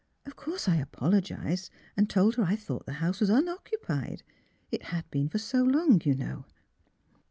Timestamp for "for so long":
5.29-6.01